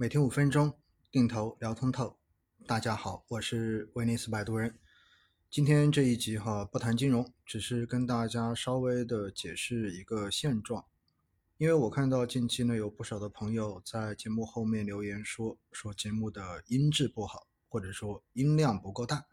[0.00, 0.72] 每天五分钟，
[1.10, 2.16] 定投聊通透。
[2.68, 4.78] 大家好，我是威尼斯摆渡人。
[5.50, 10.84] 今天这一集哈，不谈金融，只是跟大家稍微的解释一个现状。
[11.56, 19.26] 因为我看到近期呢，有不少的朋友在节目后面留言说，说节目的音质不好，或者说音量不够大。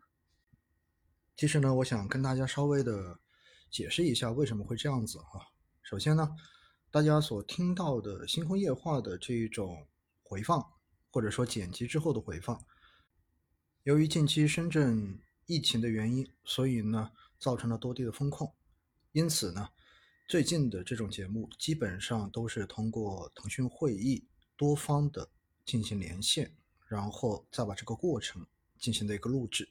[1.38, 3.20] 其实呢，我想跟大家稍微的
[3.70, 5.42] 解释一下为什么会这样子哈。
[5.84, 6.36] 首先呢。
[6.92, 9.86] 大家所听到的星空夜话的这一种
[10.28, 10.74] 回放，
[11.12, 12.66] 或者说剪辑之后的回放，
[13.84, 18.52] 由于近期深圳疫情的原因，所以呢造成了多地的风控，
[19.12, 19.70] 因此呢
[20.28, 25.30] 最近的这种节目基本上都是通过腾讯会议多方的
[25.64, 26.58] 进行连线，
[26.88, 28.44] 然后再把这个过程
[28.80, 29.70] 进行的一个录制，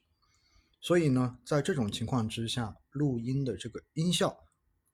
[0.80, 4.45] 所以呢在这种情况之下，录音的这个音效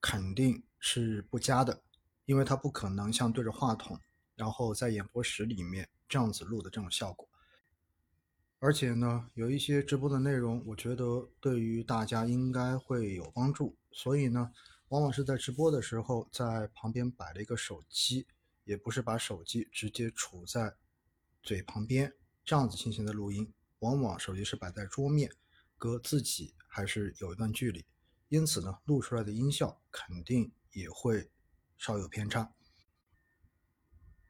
[0.01, 1.83] 肯定是不佳的。
[2.27, 4.01] 因为它不可能像对着话筒，
[4.41, 7.29] 然后在演播室里面这样子录的这种效果。
[8.59, 14.51] 而且呢，有一些直播的内容，我觉得对于大家应该会有帮助，所以呢，
[14.89, 18.27] 往往是在直播的时候，在旁边摆了一个手机，
[18.65, 20.75] 也不是把手机直接杵在
[21.43, 22.11] 嘴旁边
[22.43, 25.31] 这样子进行的录音，往往手机是摆在桌面，
[25.77, 27.85] 隔自己还是有一段距离，
[28.29, 31.31] 因此呢，录出来的音效肯定也会。
[31.83, 32.53] 稍有偏差。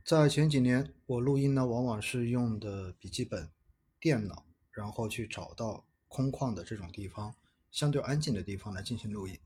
[0.04, 3.48] 在前几年，我录音呢，往往是用的笔记本
[4.00, 7.36] 电脑，然后去找到空旷的这种地方，
[7.70, 9.38] 相对安静的地方来进行录音。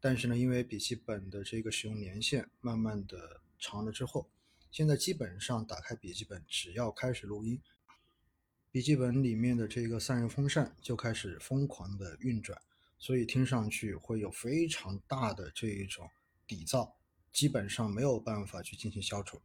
[0.00, 4.28] 但是呢，因为笔记本的这个使用年限慢慢的长了之后，
[4.70, 7.62] 现在基本上打开笔记本，只要开始录音，
[8.70, 12.60] 笔记本里面的这个散热风扇就开始疯狂的运转，
[12.98, 16.10] 所以听上去会有非常大的这一种
[16.46, 16.92] 底噪。
[17.32, 19.40] 基本上没有办法去进行消除。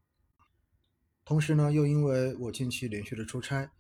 [1.30, 3.72] 同时呢，又因为我近期连续的出差，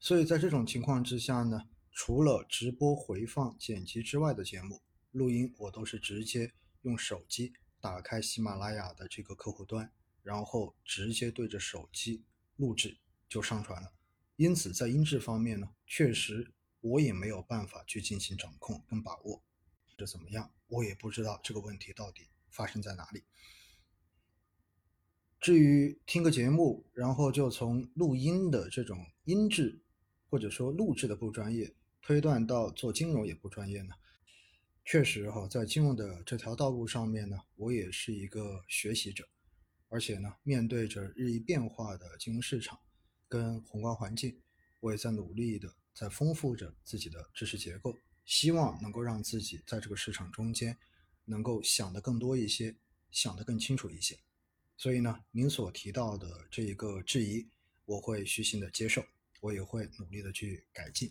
[0.00, 6.52] 所以在这种情况之下呢，除了直播回放、剪辑之外的节目录音，我都是直接
[6.82, 9.92] 用手机打开喜马拉雅的这个客户端，
[10.24, 12.24] 然后直接对着手机
[12.56, 13.92] 录制就上传了。
[14.34, 19.40] 因此，在音质方面呢，确实我也没有办法去进行掌控跟把握。
[19.96, 20.50] 这怎么样？
[20.66, 23.22] 我也不知道这个问题到底发生在哪里。
[25.46, 29.80] 至于听个节目，然后就从录音的这种音质，
[30.28, 33.94] 或者说录制的不专业，推断到做金融也不专业呢？
[34.84, 39.24] 确实哈，在金融的这条道路上面呢，我也是一个学习者，
[39.88, 42.76] 而且呢，面对着日益变化的金融市场
[43.28, 44.36] 跟宏观环境，
[44.80, 50.76] 我也在努力的在丰富着自己的知识结构，希望能够让自己在这个市场中间
[51.24, 52.74] 能够想得更多一些，
[53.12, 54.18] 想得更清楚一些。
[54.76, 57.48] 所以呢，您所提到的这一个质疑，
[57.86, 59.02] 我会虚心的接受，
[59.40, 61.10] 我也会努力的去改进。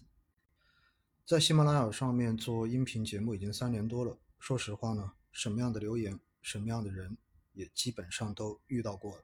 [1.25, 7.17] 在喜马拉雅上面做音频节目已经三年多了，说实话呢，什么样的留言，什么样的人，
[7.53, 9.23] 也基本上都遇到过了。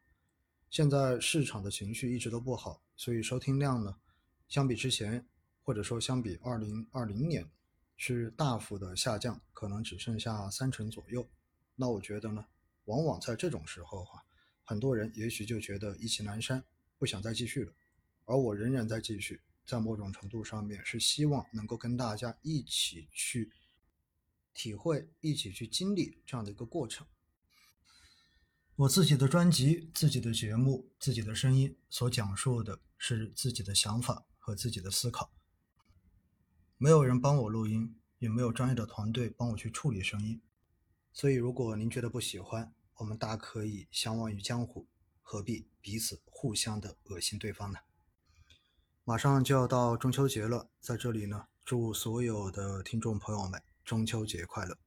[0.72, 3.96] 现在市场的情绪一直都不好，所以收听量呢，
[4.47, 5.24] 相比之前，
[5.62, 7.47] 或者说相比二零二零年，
[7.96, 11.30] 是大幅的下降，可能只剩下三成左右。
[11.75, 12.44] 那我觉得呢，
[12.85, 14.24] 往往在这种时候哈。
[14.72, 16.64] 很多人也许就觉得意气阑珊，
[16.98, 17.74] 不想再继续了，
[18.24, 23.52] 而我仍然在继续，在某种程度上面是希望能够跟大家一起去
[24.54, 27.06] 体会，一起去经历这样的一个过程。
[28.78, 35.34] 我自己的专辑、自己的节目、自己的声音所讲述的是自己的想法和自己的思考，
[36.78, 40.42] 没有人帮我录音，也没有专业的团队帮我去处理声音，
[41.12, 44.85] 所以如果您觉得不喜欢，我们大可以相忘于江湖，
[45.23, 47.79] 何必彼此互相的恶心对方呢？
[49.03, 54.78] 马上就要到中秋节了，在这里呢，祝所有的听众朋友们中秋节快乐。